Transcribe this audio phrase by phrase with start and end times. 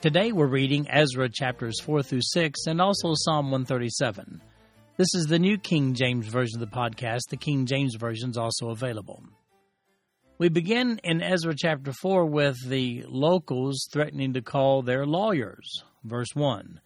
[0.00, 4.40] Today we're reading Ezra chapters 4 through 6 and also Psalm 137.
[4.96, 7.22] This is the New King James Version of the podcast.
[7.30, 9.24] The King James Version is also available.
[10.38, 15.82] We begin in Ezra chapter 4 with the locals threatening to call their lawyers.
[16.04, 16.80] Verse 1.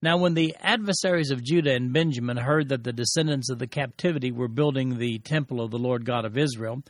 [0.00, 4.30] Now, when the adversaries of Judah and Benjamin heard that the descendants of the captivity
[4.30, 6.84] were building the temple of the Lord God of Israel,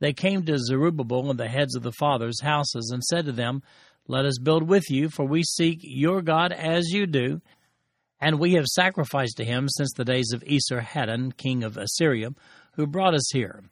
[0.00, 3.62] they came to Zerubbabel and the heads of the fathers' houses and said to them,
[4.12, 7.40] Let us build with you, for we seek your God as you do,
[8.20, 12.34] and we have sacrificed to him since the days of Esarhaddon, king of Assyria,
[12.74, 13.64] who brought us here.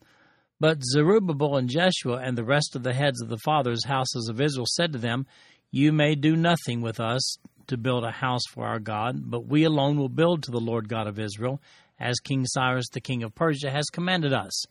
[0.58, 4.40] But Zerubbabel and Jeshua and the rest of the heads of the fathers' houses of
[4.40, 5.26] Israel said to them,
[5.70, 9.64] You may do nothing with us to build a house for our God, but we
[9.64, 11.60] alone will build to the Lord God of Israel,
[11.98, 14.64] as King Cyrus the king of Persia has commanded us.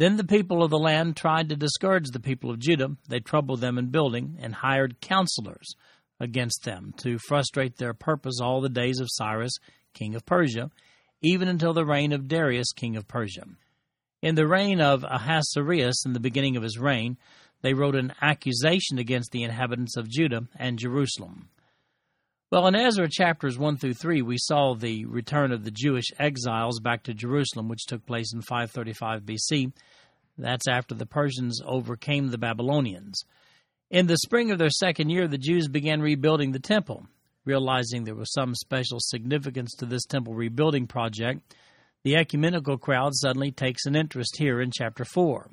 [0.00, 2.96] Then the people of the land tried to discourage the people of Judah.
[3.10, 5.74] They troubled them in building and hired counselors
[6.18, 9.58] against them to frustrate their purpose all the days of Cyrus,
[9.92, 10.70] king of Persia,
[11.20, 13.44] even until the reign of Darius, king of Persia.
[14.22, 17.18] In the reign of Ahasuerus, in the beginning of his reign,
[17.60, 21.50] they wrote an accusation against the inhabitants of Judah and Jerusalem.
[22.50, 26.80] Well, in Ezra chapters 1 through 3, we saw the return of the Jewish exiles
[26.80, 29.72] back to Jerusalem, which took place in 535 BC.
[30.36, 33.22] That's after the Persians overcame the Babylonians.
[33.88, 37.06] In the spring of their second year, the Jews began rebuilding the temple.
[37.44, 41.54] Realizing there was some special significance to this temple rebuilding project,
[42.02, 45.48] the ecumenical crowd suddenly takes an interest here in chapter 4.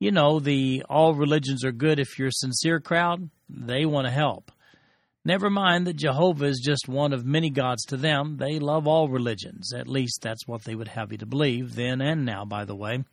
[0.00, 4.50] You know, the all religions are good if you're sincere crowd, they want to help.
[5.28, 8.38] Never mind that Jehovah is just one of many gods to them.
[8.38, 9.74] They love all religions.
[9.74, 12.74] At least that's what they would have you to believe, then and now, by the
[12.74, 13.04] way.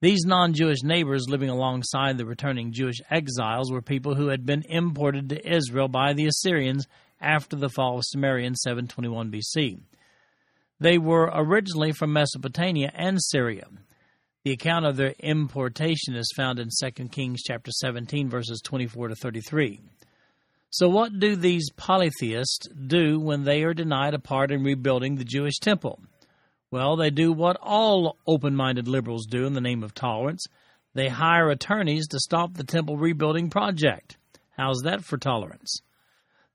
[0.00, 4.64] These non Jewish neighbors living alongside the returning Jewish exiles were people who had been
[4.68, 6.88] imported to Israel by the Assyrians
[7.20, 9.78] after the fall of Samaria in 721 BC.
[10.80, 13.68] They were originally from Mesopotamia and Syria.
[14.42, 19.14] The account of their importation is found in 2 Kings chapter 17 verses 24 to
[19.14, 19.80] 33.
[20.70, 25.24] So, what do these polytheists do when they are denied a part in rebuilding the
[25.24, 26.00] Jewish temple?
[26.70, 30.46] Well, they do what all open minded liberals do in the name of tolerance
[30.96, 34.16] they hire attorneys to stop the temple rebuilding project.
[34.56, 35.82] How's that for tolerance?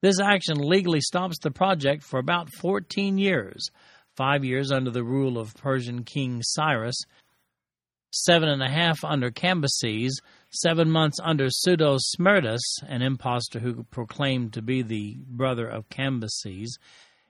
[0.02, 3.70] This action legally stops the project for about 14 years
[4.18, 7.06] five years under the rule of Persian King Cyrus,
[8.12, 10.12] seven and a half under Cambyses,
[10.52, 16.78] seven months under Pseudo Smerdis, an impostor who proclaimed to be the brother of Cambyses,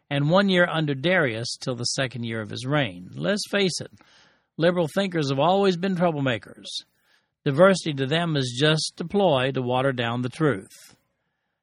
[0.09, 3.11] and one year under Darius till the second year of his reign.
[3.15, 3.91] Let's face it,
[4.57, 6.65] liberal thinkers have always been troublemakers.
[7.45, 10.95] Diversity to them is just a ploy to water down the truth.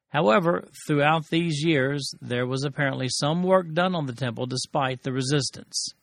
[0.09, 5.13] However, throughout these years, there was apparently some work done on the temple despite the
[5.13, 5.93] resistance.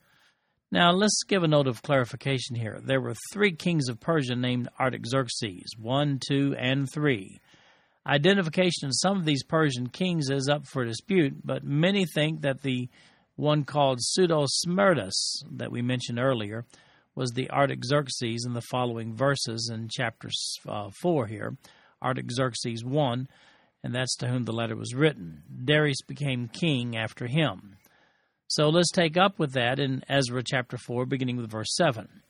[0.77, 2.79] Now, let's give a note of clarification here.
[2.85, 7.41] There were three kings of Persia named Artaxerxes 1, 2, and 3.
[8.07, 12.61] Identification of some of these Persian kings is up for dispute, but many think that
[12.61, 12.91] the
[13.37, 16.67] one called Pseudo Smerdis that we mentioned earlier
[17.15, 20.29] was the Artaxerxes in the following verses in chapter
[20.69, 21.57] uh, 4 here.
[22.03, 23.29] Artaxerxes 1,
[23.83, 25.43] and that's to whom the letter was written.
[25.65, 27.79] Darius became king after him.
[28.49, 32.23] So let's take up with that in Ezra chapter 4, beginning with verse 7.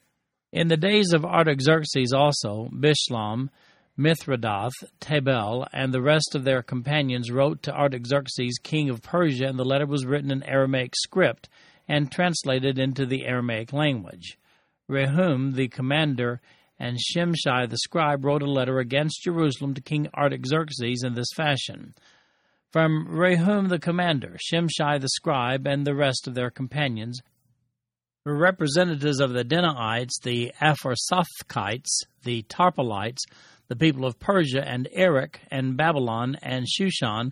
[0.51, 3.49] In the days of Artaxerxes also, Bishlam,
[3.99, 9.59] Mithredath, Tabel, and the rest of their companions wrote to Artaxerxes, king of Persia, and
[9.59, 11.49] the letter was written in Aramaic script
[11.87, 14.39] and translated into the Aramaic language.
[14.89, 16.41] Rehum, the commander,
[16.79, 21.93] and Shimshai the scribe wrote a letter against Jerusalem to King Artaxerxes in this fashion
[22.71, 27.21] from Rehum the commander, Shimshai the scribe, and the rest of their companions,
[28.25, 33.21] were representatives of the Dinaites, the Apharsathites, the Tarpelites,
[33.69, 37.31] the people of Persia and Erech and Babylon and Shushan,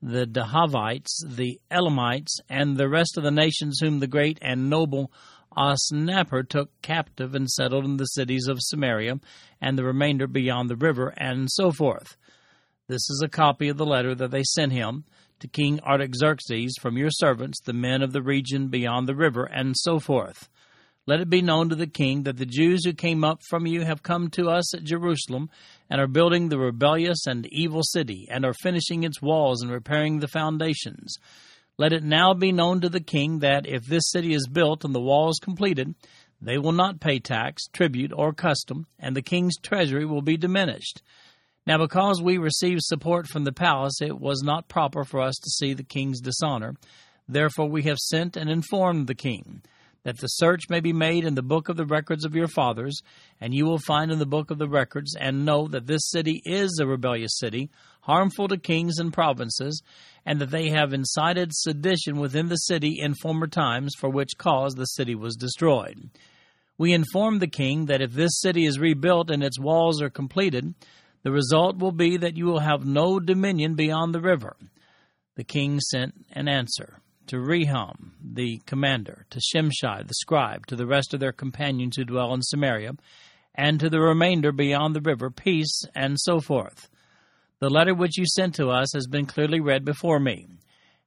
[0.00, 5.12] the Dehavites, the Elamites, and the rest of the nations whom the great and noble
[5.56, 9.20] Osnappar took captive and settled in the cities of Samaria,
[9.60, 12.16] and the remainder beyond the river, and so forth.
[12.92, 15.04] This is a copy of the letter that they sent him
[15.40, 19.74] to King Artaxerxes from your servants, the men of the region beyond the river, and
[19.78, 20.50] so forth.
[21.06, 23.80] Let it be known to the king that the Jews who came up from you
[23.86, 25.48] have come to us at Jerusalem
[25.88, 30.18] and are building the rebellious and evil city, and are finishing its walls and repairing
[30.18, 31.16] the foundations.
[31.78, 34.94] Let it now be known to the king that if this city is built and
[34.94, 35.94] the walls completed,
[36.42, 41.00] they will not pay tax, tribute, or custom, and the king's treasury will be diminished.
[41.66, 45.50] Now, because we received support from the palace, it was not proper for us to
[45.50, 46.74] see the king's dishonor.
[47.28, 49.62] Therefore, we have sent and informed the king
[50.04, 53.00] that the search may be made in the book of the records of your fathers,
[53.40, 56.42] and you will find in the book of the records, and know that this city
[56.44, 57.70] is a rebellious city,
[58.00, 59.80] harmful to kings and provinces,
[60.26, 64.74] and that they have incited sedition within the city in former times, for which cause
[64.74, 66.10] the city was destroyed.
[66.78, 70.74] We inform the king that if this city is rebuilt and its walls are completed,
[71.22, 74.56] the result will be that you will have no dominion beyond the river.
[75.36, 80.86] The king sent an answer to Rehum, the commander, to Shimshai, the scribe, to the
[80.86, 82.92] rest of their companions who dwell in Samaria,
[83.54, 86.88] and to the remainder beyond the river, peace, and so forth.
[87.60, 90.48] The letter which you sent to us has been clearly read before me.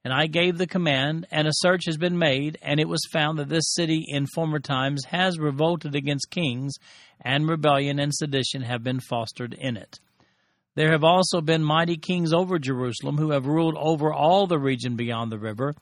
[0.06, 3.40] And I gave the command, and a search has been made, and it was found
[3.40, 6.76] that this city in former times has revolted against kings,
[7.20, 10.00] and rebellion and sedition have been fostered in it.
[10.76, 14.96] There have also been mighty kings over Jerusalem who have ruled over all the region
[14.96, 15.74] beyond the river,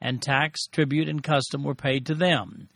[0.00, 2.68] and tax, tribute, and custom were paid to them.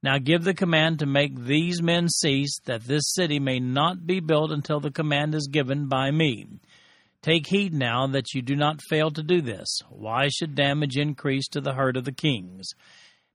[0.00, 4.20] Now give the command to make these men cease, that this city may not be
[4.20, 6.46] built until the command is given by me.
[7.20, 9.80] Take heed now that you do not fail to do this.
[9.90, 12.68] Why should damage increase to the hurt of the kings?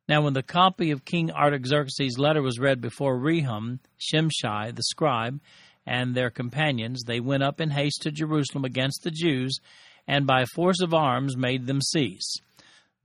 [0.08, 5.42] Now, when the copy of King Artaxerxes' letter was read before Rehum, Shimshai, the scribe,
[5.86, 9.60] and their companions, they went up in haste to Jerusalem against the Jews,
[10.08, 12.38] and by force of arms made them cease.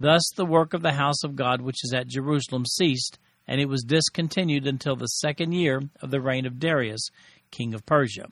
[0.00, 3.69] Thus the work of the house of God which is at Jerusalem ceased, and it
[3.69, 7.08] was discontinued until the second year of the reign of Darius,
[7.50, 8.28] king of Persia.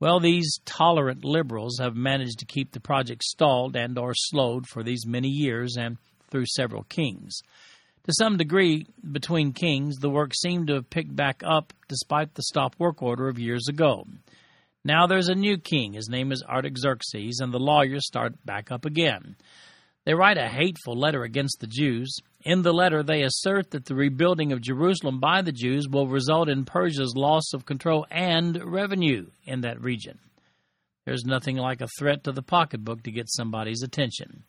[0.00, 4.82] Well, these tolerant liberals have managed to keep the project stalled and or slowed for
[4.82, 5.96] these many years and
[6.30, 7.40] through several kings.
[8.06, 12.42] To some degree, between kings, the work seemed to have picked back up despite the
[12.42, 14.06] stop work order of years ago.
[14.84, 15.94] Now there's a new king.
[15.94, 19.36] His name is Artaxerxes, and the lawyers start back up again.
[20.04, 22.14] They write a hateful letter against the Jews.
[22.42, 26.50] In the letter, they assert that the rebuilding of Jerusalem by the Jews will result
[26.50, 30.18] in Persia's loss of control and revenue in that region.
[31.06, 34.42] There's nothing like a threat to the pocketbook to get somebody's attention.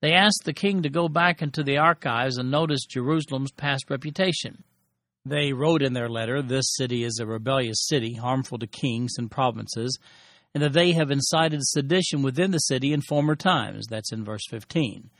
[0.00, 4.62] They asked the king to go back into the archives and notice Jerusalem's past reputation.
[5.24, 9.30] They wrote in their letter, This city is a rebellious city, harmful to kings and
[9.30, 9.98] provinces,
[10.54, 13.86] and that they have incited sedition within the city in former times.
[13.88, 15.10] That's in verse 15.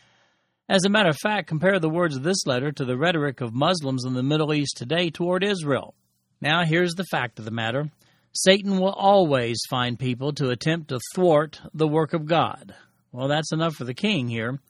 [0.69, 3.55] As a matter of fact, compare the words of this letter to the rhetoric of
[3.55, 5.95] Muslims in the Middle East today toward Israel.
[6.41, 7.91] Now, here's the fact of the matter
[8.33, 12.75] Satan will always find people to attempt to thwart the work of God.
[13.11, 14.61] Well, that's enough for the king here.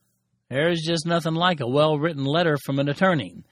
[0.50, 3.44] There's just nothing like a well written letter from an attorney.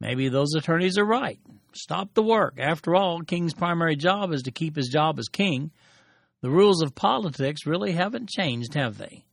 [0.00, 1.38] Maybe those attorneys are right.
[1.74, 2.54] Stop the work.
[2.58, 5.70] After all, king's primary job is to keep his job as king.
[6.40, 9.24] The rules of politics really haven't changed, have they?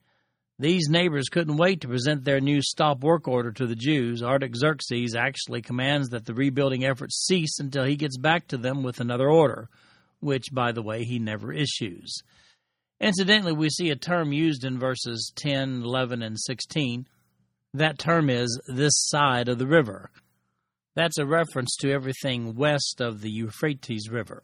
[0.59, 4.21] These neighbors couldn't wait to present their new stop work order to the Jews.
[4.21, 8.99] Artaxerxes actually commands that the rebuilding efforts cease until he gets back to them with
[8.99, 9.69] another order,
[10.19, 12.21] which, by the way, he never issues.
[13.01, 17.07] Incidentally, we see a term used in verses 10, 11, and 16.
[17.73, 20.11] That term is this side of the river.
[20.95, 24.43] That's a reference to everything west of the Euphrates River.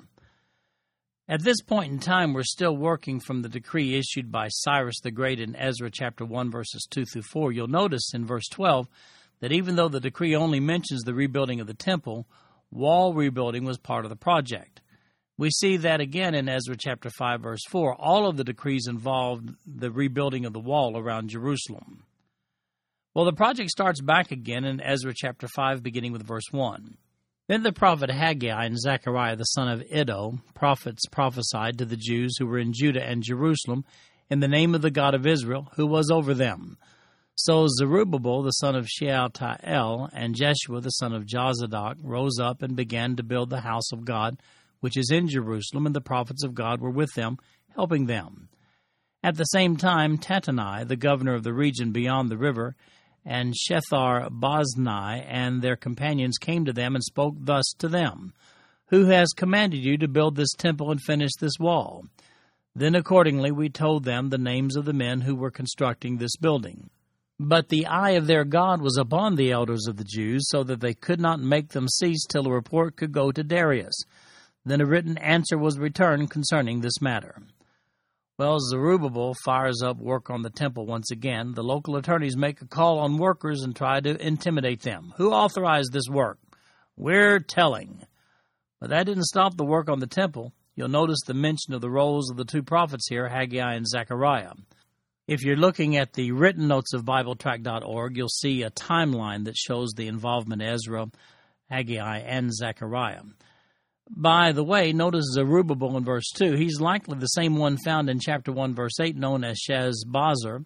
[1.27, 5.11] At this point in time, we're still working from the decree issued by Cyrus the
[5.11, 7.51] Great in Ezra chapter 1, verses 2 through 4.
[7.51, 8.87] You'll notice in verse 12
[9.39, 12.27] that even though the decree only mentions the rebuilding of the temple,
[12.71, 14.81] wall rebuilding was part of the project.
[15.37, 17.93] We see that again in Ezra chapter 5, verse 4.
[17.95, 22.03] All of the decrees involved the rebuilding of the wall around Jerusalem.
[23.13, 26.97] Well, the project starts back again in Ezra chapter 5, beginning with verse 1.
[27.47, 32.37] Then the prophet Haggai and Zechariah the son of Iddo, prophets, prophesied to the Jews
[32.37, 33.85] who were in Judah and Jerusalem
[34.29, 36.77] in the name of the God of Israel, who was over them.
[37.35, 42.75] So Zerubbabel the son of Shealtiel and Jeshua the son of Jozadak rose up and
[42.75, 44.37] began to build the house of God,
[44.85, 47.39] which is in Jerusalem, and the prophets of God were with them,
[47.73, 48.49] helping them.
[49.23, 52.75] At the same time, Tattenai, the governor of the region beyond the river,
[53.25, 58.35] and Shethar Boznai and their companions came to them and spoke thus to them
[58.89, 62.05] Who has commanded you to build this temple and finish this wall?
[62.75, 66.91] Then accordingly we told them the names of the men who were constructing this building.
[67.39, 70.79] But the eye of their God was upon the elders of the Jews, so that
[70.79, 73.95] they could not make them cease till a report could go to Darius.
[74.65, 77.37] Then a written answer was returned concerning this matter.
[78.37, 81.53] Well, Zerubbabel fires up work on the temple once again.
[81.53, 85.13] The local attorneys make a call on workers and try to intimidate them.
[85.17, 86.39] Who authorized this work?
[86.97, 88.03] We're telling.
[88.81, 90.51] But that didn't stop the work on the temple.
[90.75, 94.51] You'll notice the mention of the roles of the two prophets here, Haggai and Zechariah.
[95.27, 99.93] If you're looking at the written notes of BibleTrack.org, you'll see a timeline that shows
[99.93, 101.07] the involvement of Ezra,
[101.69, 103.21] Haggai, and Zechariah.
[104.09, 106.53] By the way, notice Zerubbabel in verse 2.
[106.53, 110.63] He's likely the same one found in chapter 1, verse 8, known as Sheshbazzar.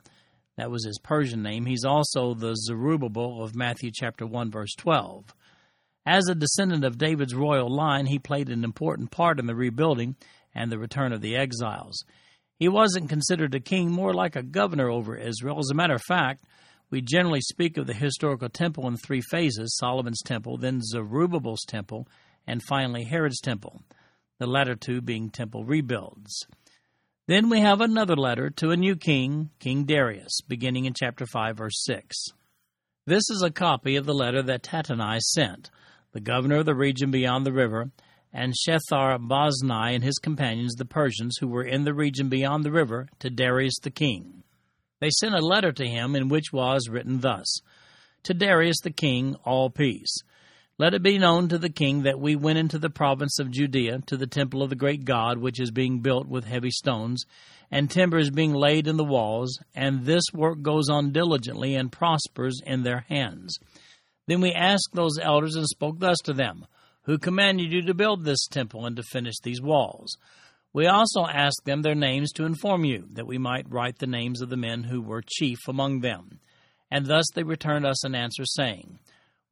[0.58, 1.66] That was his Persian name.
[1.66, 5.34] He's also the Zerubbabel of Matthew chapter 1, verse 12.
[6.06, 10.18] As a descendant of David's royal line, he played an important part in the rebuilding
[10.54, 12.04] and the return of the exiles.
[12.58, 15.60] He wasn't considered a king, more like a governor over Israel.
[15.60, 16.44] As a matter of fact,
[16.90, 22.06] we generally speak of the historical temple in three phases Solomon's temple, then Zerubbabel's temple,
[22.50, 23.84] and finally Herod's temple,
[24.40, 26.48] the latter two being temple rebuilds.
[27.28, 31.58] Then we have another letter to a new king, King Darius, beginning in chapter 5,
[31.58, 32.18] verse 6.
[33.06, 35.70] This is a copy of the letter that Tattenai sent,
[36.12, 37.92] the governor of the region beyond the river,
[38.34, 42.72] and Shethar Boznai and his companions, the Persians, who were in the region beyond the
[42.72, 44.44] river, to Darius the king.
[45.00, 47.62] They sent a letter to him in which was written thus
[48.24, 50.18] To Darius the king, all peace.
[50.80, 54.00] Let it be known to the king that we went into the province of Judea
[54.06, 57.26] to the temple of the great God, which is being built with heavy stones,
[57.70, 61.92] and timber is being laid in the walls, and this work goes on diligently and
[61.92, 63.60] prospers in their hands.
[64.28, 66.66] Then we asked those elders and spoke thus to them
[67.04, 70.16] Who commanded you to build this temple and to finish these walls?
[70.72, 74.40] We also asked them their names to inform you, that we might write the names
[74.40, 76.40] of the men who were chief among them.
[76.90, 79.00] And thus they returned us an answer, saying,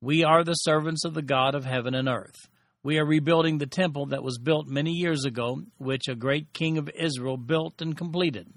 [0.02, 2.48] we are the servants of the God of heaven and earth.
[2.84, 6.78] We are rebuilding the temple that was built many years ago, which a great king
[6.78, 8.48] of Israel built and completed.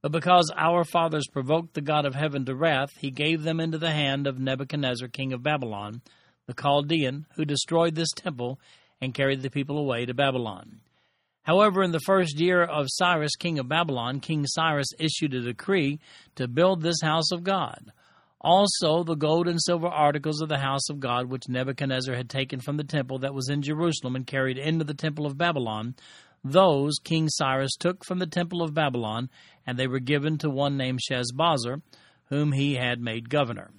[0.00, 3.78] But because our fathers provoked the God of heaven to wrath, he gave them into
[3.78, 6.00] the hand of Nebuchadnezzar, king of Babylon,
[6.46, 8.58] the Chaldean, who destroyed this temple
[9.00, 10.80] and carried the people away to Babylon.
[11.42, 16.00] However, in the first year of Cyrus, king of Babylon, King Cyrus issued a decree
[16.36, 17.92] to build this house of God.
[18.42, 22.60] Also, the gold and silver articles of the house of God, which Nebuchadnezzar had taken
[22.60, 25.94] from the temple that was in Jerusalem and carried into the temple of Babylon,
[26.42, 29.30] those King Cyrus took from the temple of Babylon,
[29.64, 31.82] and they were given to one named Sheshbazzar,
[32.26, 33.70] whom he had made governor.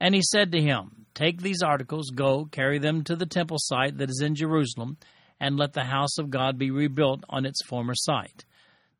[0.00, 3.98] And he said to him, Take these articles, go, carry them to the temple site
[3.98, 4.96] that is in Jerusalem,
[5.38, 8.44] and let the house of God be rebuilt on its former site.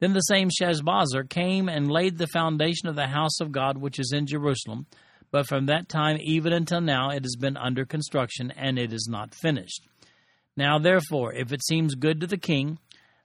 [0.00, 3.98] Then the same Sheshbazzar came and laid the foundation of the house of God which
[3.98, 4.86] is in Jerusalem.
[5.30, 9.06] But from that time even until now it has been under construction, and it is
[9.08, 9.86] not finished.
[10.56, 12.78] Now therefore, if it seems good to the king,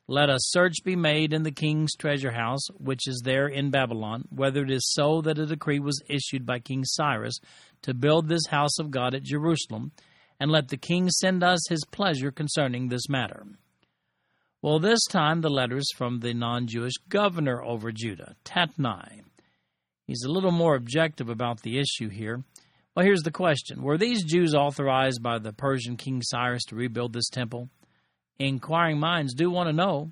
[0.08, 4.26] let a search be made in the king's treasure house, which is there in Babylon,
[4.30, 7.40] whether it is so that a decree was issued by King Cyrus
[7.82, 9.92] to build this house of God at Jerusalem,
[10.40, 13.48] and let the king send us his pleasure concerning this matter.
[14.66, 19.22] Well, this time the letter is from the non Jewish governor over Judah, Tatnai.
[20.08, 22.44] He's a little more objective about the issue here.
[22.96, 27.14] Well, here's the question Were these Jews authorized by the Persian King Cyrus to rebuild
[27.14, 27.70] this temple?
[28.40, 30.12] Inquiring minds do want to know.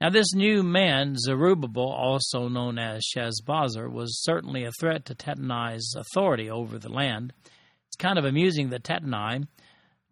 [0.00, 5.96] Now, this new man, Zerubbabel, also known as Sheshbazzar, was certainly a threat to Tatnai's
[5.98, 7.32] authority over the land.
[7.88, 9.48] It's kind of amusing that Tatnai,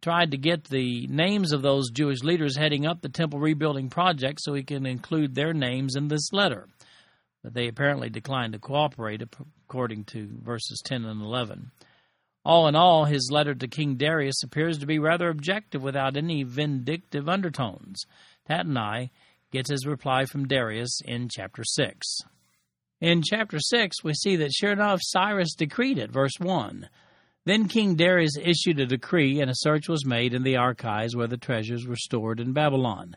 [0.03, 4.41] tried to get the names of those Jewish leaders heading up the temple rebuilding project
[4.43, 6.69] so he can include their names in this letter.
[7.43, 11.71] But they apparently declined to cooperate, according to verses 10 and 11.
[12.45, 16.43] All in all, his letter to King Darius appears to be rather objective without any
[16.43, 18.05] vindictive undertones.
[18.49, 19.11] Tattenai
[19.53, 22.07] gets his reply from Darius in chapter 6.
[23.01, 26.89] In chapter 6, we see that sure enough, Cyrus decreed it, verse 1.
[27.45, 31.27] Then King Darius issued a decree, and a search was made in the archives where
[31.27, 33.17] the treasures were stored in Babylon.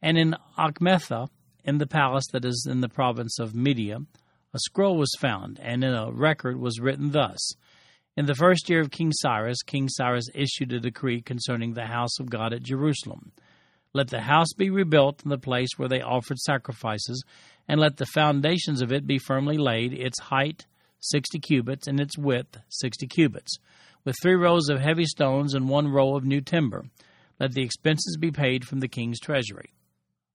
[0.00, 1.28] And in Achmetha,
[1.64, 3.98] in the palace that is in the province of Media,
[4.52, 7.52] a scroll was found, and in a record was written thus
[8.16, 12.18] In the first year of King Cyrus, King Cyrus issued a decree concerning the house
[12.18, 13.30] of God at Jerusalem.
[13.94, 17.22] Let the house be rebuilt in the place where they offered sacrifices,
[17.68, 20.66] and let the foundations of it be firmly laid, its height
[21.02, 23.58] 60 cubits, and its width 60 cubits,
[24.04, 26.84] with three rows of heavy stones and one row of new timber.
[27.38, 29.70] Let the expenses be paid from the king's treasury.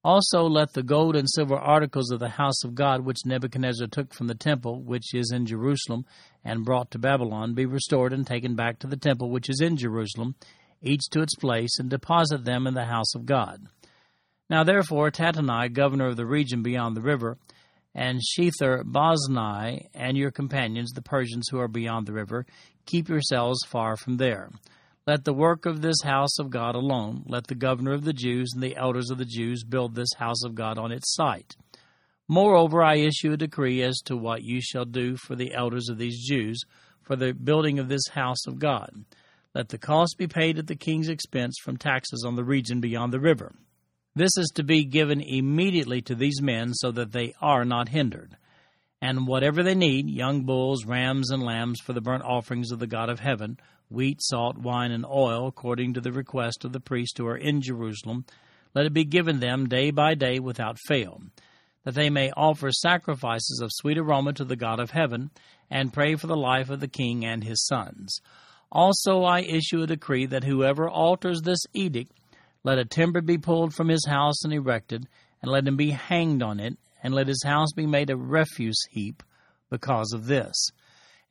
[0.03, 4.13] Also, let the gold and silver articles of the house of God, which Nebuchadnezzar took
[4.13, 6.05] from the temple, which is in Jerusalem,
[6.45, 9.75] and brought to Babylon, be restored and taken back to the temple, which is in
[9.75, 10.35] Jerusalem,
[10.81, 13.67] each to its place, and deposit them in the house of God.
[14.49, 17.37] Now, therefore, Tattenai, governor of the region beyond the river,
[17.97, 22.45] and Shethar Boznai, and your companions, the Persians who are beyond the river,
[22.85, 24.51] keep yourselves far from there.
[25.07, 27.23] Let the work of this house of God alone.
[27.25, 30.43] Let the governor of the Jews and the elders of the Jews build this house
[30.45, 31.55] of God on its site.
[32.27, 35.97] Moreover, I issue a decree as to what you shall do for the elders of
[35.97, 36.61] these Jews
[37.01, 39.05] for the building of this house of God.
[39.55, 43.11] Let the cost be paid at the king's expense from taxes on the region beyond
[43.11, 43.55] the river.
[44.17, 48.35] This is to be given immediately to these men so that they are not hindered.
[48.99, 52.87] And whatever they need, young bulls, rams, and lambs for the burnt offerings of the
[52.87, 53.59] God of heaven,
[53.91, 57.61] wheat, salt, wine, and oil, according to the request of the priests who are in
[57.61, 58.25] Jerusalem,
[58.73, 61.21] let it be given them day by day without fail,
[61.83, 65.29] that they may offer sacrifices of sweet aroma to the God of heaven,
[65.69, 68.19] and pray for the life of the king and his sons.
[68.71, 72.13] Also I issue a decree that whoever alters this edict,
[72.67, 75.07] let a timber be pulled from his house and erected,
[75.41, 78.83] and let him be hanged on it, and let his house be made a refuse
[78.91, 79.23] heap
[79.69, 80.53] because of this.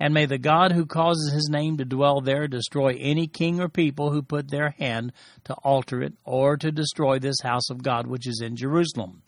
[0.00, 3.68] And may the God who causes his name to dwell there destroy any king or
[3.68, 5.12] people who put their hand
[5.44, 9.20] to alter it or to destroy this house of God which is in Jerusalem.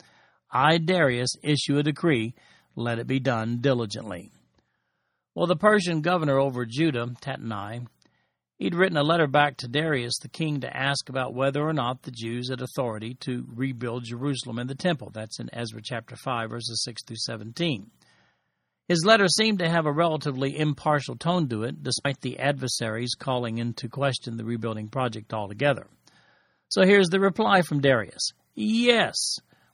[0.51, 2.35] I, Darius, issue a decree,
[2.75, 4.33] let it be done diligently.
[5.35, 7.87] Well, the Persian governor over Judah, Tattenai,
[8.59, 12.03] he'd written a letter back to Darius the king to ask about whether or not
[12.03, 15.11] the Jews had authority to rebuild Jerusalem and the temple.
[15.11, 17.91] That's in Ezra chapter 5, verses 6 through 17.
[18.89, 23.59] His letter seemed to have a relatively impartial tone to it, despite the adversaries calling
[23.59, 25.87] into question the rebuilding project altogether.
[26.69, 29.15] So here's the reply from Darius Yes,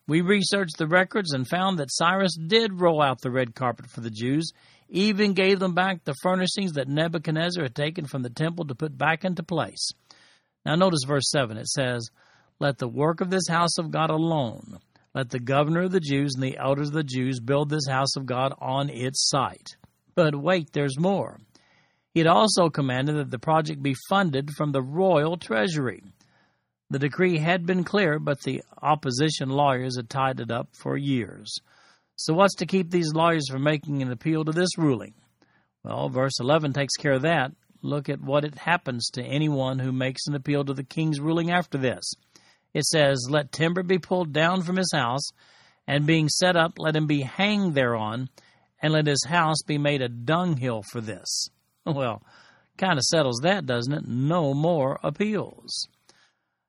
[0.07, 4.01] we researched the records and found that Cyrus did roll out the red carpet for
[4.01, 4.53] the Jews,
[4.88, 8.97] even gave them back the furnishings that Nebuchadnezzar had taken from the temple to put
[8.97, 9.90] back into place.
[10.64, 11.57] Now, notice verse 7.
[11.57, 12.11] It says,
[12.61, 14.79] Let the work of this house of God alone
[15.14, 18.16] let the governor of the Jews and the elders of the Jews build this house
[18.16, 19.77] of God on its site.
[20.16, 21.38] But wait, there's more.
[22.12, 26.03] He had also commanded that the project be funded from the royal treasury.
[26.90, 31.59] The decree had been clear, but the opposition lawyers had tied it up for years.
[32.16, 35.14] So, what's to keep these lawyers from making an appeal to this ruling?
[35.83, 37.53] Well, verse 11 takes care of that.
[37.83, 41.50] Look at what it happens to anyone who makes an appeal to the king's ruling
[41.50, 42.05] after this
[42.74, 45.31] it says, Let timber be pulled down from his house,
[45.87, 48.29] and being set up, let him be hanged thereon,
[48.83, 51.48] and let his house be made a dunghill for this.
[51.87, 52.22] Well,
[52.79, 54.07] kind of settles that, doesn't it?
[54.09, 55.87] No more appeals.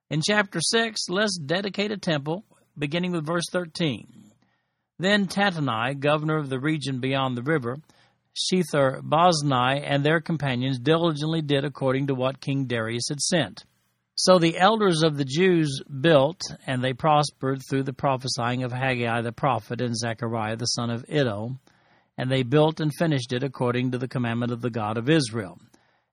[0.10, 2.44] In chapter 6, let's dedicate a temple,
[2.78, 4.34] beginning with verse 13.
[4.98, 7.78] Then Tattenai, governor of the region beyond the river,
[8.34, 13.66] Shethar Boznai, and their companions diligently did according to what King Darius had sent.
[14.16, 19.22] So the elders of the Jews built, and they prospered through the prophesying of Haggai
[19.22, 21.60] the prophet and Zechariah the son of Iddo,
[22.18, 25.60] and they built and finished it according to the commandment of the God of Israel,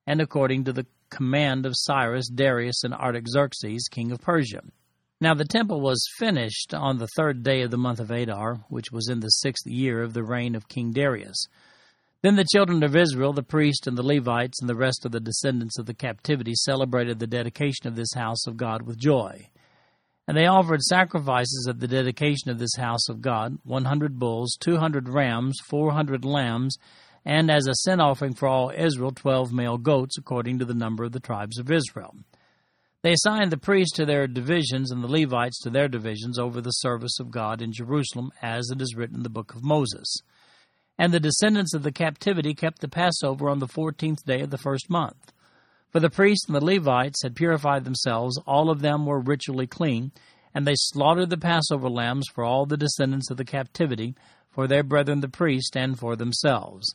[0.07, 4.63] and according to the command of Cyrus, Darius, and Artaxerxes, king of Persia.
[5.23, 8.91] Now the temple was finished on the third day of the month of Adar, which
[8.91, 11.47] was in the sixth year of the reign of King Darius.
[12.23, 15.21] Then the children of Israel, the priests and the Levites, and the rest of the
[15.21, 19.49] descendants of the captivity celebrated the dedication of this house of God with joy.
[20.27, 24.57] And they offered sacrifices at the dedication of this house of God one hundred bulls,
[24.59, 26.77] two hundred rams, four hundred lambs,
[27.25, 31.05] and as a sin offering for all Israel, twelve male goats, according to the number
[31.05, 32.17] of the tribes of Israel.
[33.03, 36.71] They assigned the priests to their divisions and the Levites to their divisions over the
[36.71, 40.19] service of God in Jerusalem, as it is written in the book of Moses.
[40.99, 44.59] And the descendants of the captivity kept the Passover on the fourteenth day of the
[44.59, 45.33] first month.
[45.91, 50.13] For the priests and the Levites had purified themselves, all of them were ritually clean,
[50.55, 54.15] and they slaughtered the Passover lambs for all the descendants of the captivity,
[54.51, 56.95] for their brethren the priests, and for themselves.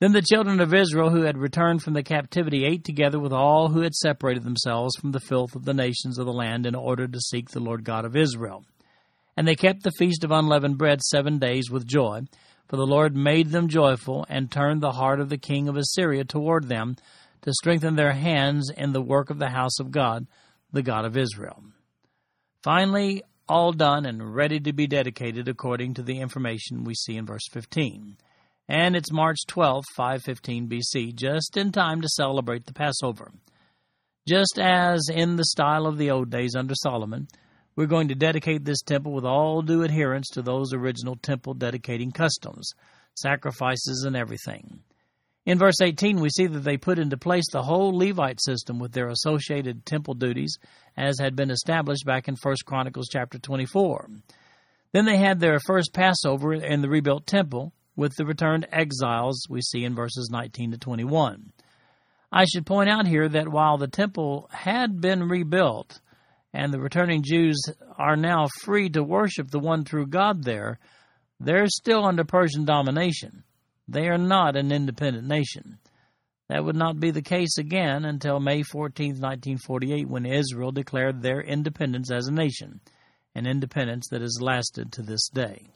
[0.00, 3.68] Then the children of Israel who had returned from the captivity ate together with all
[3.68, 7.06] who had separated themselves from the filth of the nations of the land in order
[7.06, 8.64] to seek the Lord God of Israel.
[9.36, 12.22] And they kept the feast of unleavened bread seven days with joy,
[12.68, 16.24] for the Lord made them joyful and turned the heart of the king of Assyria
[16.24, 16.96] toward them
[17.42, 20.26] to strengthen their hands in the work of the house of God,
[20.72, 21.62] the God of Israel.
[22.62, 27.26] Finally, all done and ready to be dedicated according to the information we see in
[27.26, 28.16] verse 15.
[28.68, 33.30] And it's March 12, 515 BC, just in time to celebrate the Passover.
[34.26, 37.28] Just as in the style of the old days under Solomon,
[37.76, 42.12] We're going to dedicate this temple with all due adherence to those original temple dedicating
[42.12, 42.70] customs,
[43.16, 44.80] sacrifices, and everything.
[45.44, 48.92] In verse 18, we see that they put into place the whole Levite system with
[48.92, 50.56] their associated temple duties,
[50.96, 54.08] as had been established back in 1 Chronicles chapter 24.
[54.92, 59.60] Then they had their first Passover in the rebuilt temple with the returned exiles we
[59.60, 61.52] see in verses 19 to 21.
[62.32, 66.00] I should point out here that while the temple had been rebuilt
[66.52, 67.60] and the returning Jews
[67.96, 70.78] are now free to worship the one true God there,
[71.38, 73.44] they're still under Persian domination.
[73.86, 75.78] They are not an independent nation.
[76.48, 81.40] That would not be the case again until May 14, 1948, when Israel declared their
[81.40, 82.80] independence as a nation,
[83.34, 85.68] an independence that has lasted to this day.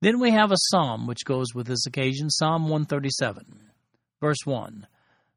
[0.00, 3.44] Then we have a psalm which goes with this occasion Psalm 137,
[4.20, 4.86] verse 1.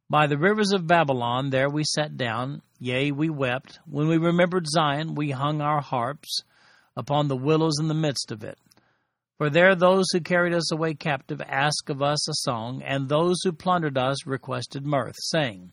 [0.08, 3.80] By the rivers of Babylon there we sat down, yea, we wept.
[3.88, 6.44] When we remembered Zion, we hung our harps
[6.96, 8.60] upon the willows in the midst of it.
[9.40, 13.38] For there those who carried us away captive asked of us a song, and those
[13.44, 15.72] who plundered us requested mirth, saying,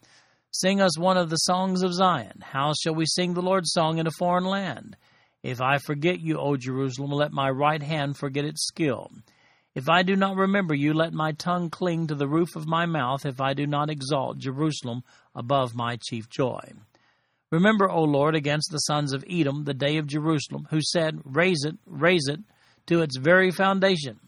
[0.50, 2.40] Sing us one of the songs of Zion.
[2.40, 4.96] How shall we sing the Lord's song in a foreign land?
[5.42, 9.10] If I forget you, O Jerusalem, let my right hand forget its skill.
[9.74, 12.86] If I do not remember you, let my tongue cling to the roof of my
[12.86, 16.72] mouth, if I do not exalt Jerusalem above my chief joy.
[17.50, 21.64] Remember, O Lord, against the sons of Edom, the day of Jerusalem, who said, Raise
[21.64, 22.40] it, raise it,
[22.86, 24.18] to its very foundation.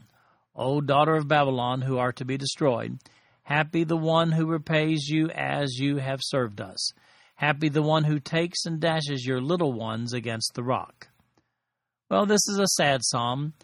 [0.54, 2.98] O daughter of Babylon, who are to be destroyed,
[3.42, 6.92] happy the one who repays you as you have served us.
[7.40, 11.08] Happy the one who takes and dashes your little ones against the rock.
[12.10, 13.54] Well, this is a sad psalm.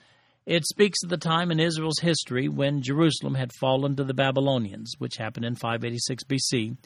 [0.46, 4.94] It speaks of the time in Israel's history when Jerusalem had fallen to the Babylonians,
[4.96, 6.78] which happened in 586 BC,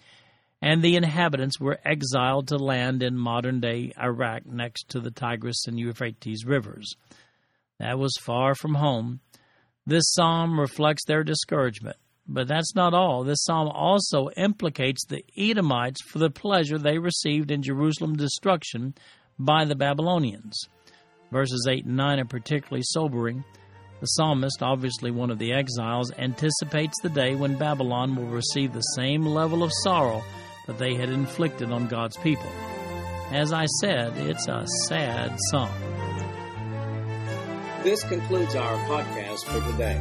[0.61, 5.68] and the inhabitants were exiled to land in modern day Iraq next to the Tigris
[5.68, 6.96] and Euphrates rivers.
[7.79, 9.20] That was far from home.
[9.87, 11.98] This psalm reflects their discouragement.
[12.33, 13.25] But that's not all.
[13.25, 18.95] This psalm also implicates the Edomites for the pleasure they received in Jerusalem's destruction
[19.37, 20.57] by the Babylonians.
[21.33, 23.45] Verses 8 and 9 are particularly sobering.
[24.01, 28.81] The psalmist, obviously one of the exiles, anticipates the day when Babylon will receive the
[28.81, 30.23] same level of sorrow
[30.69, 32.51] that they had inflicted on God's people.
[33.33, 35.71] As I said, it's a sad psalm.
[37.83, 40.01] This concludes our podcast for today.